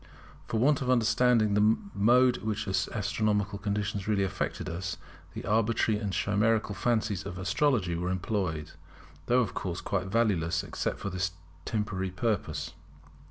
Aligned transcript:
For 0.47 0.59
want 0.59 0.81
of 0.81 0.89
understanding 0.89 1.53
the 1.53 1.77
mode 1.93 2.37
in 2.37 2.45
which 2.47 2.65
astronomical 2.67 3.59
conditions 3.59 4.07
really 4.07 4.23
affected 4.23 4.67
us, 4.67 4.97
the 5.35 5.45
arbitrary 5.45 5.99
and 5.99 6.11
chimerical 6.11 6.73
fancies 6.73 7.23
of 7.23 7.37
astrology 7.37 7.93
were 7.93 8.09
employed, 8.09 8.71
though 9.27 9.41
of 9.41 9.53
course 9.53 9.79
quite 9.79 10.07
valueless 10.07 10.63
except 10.63 10.97
for 10.99 11.11
this 11.11 11.33
temporary 11.65 12.09
purpose. 12.09 12.73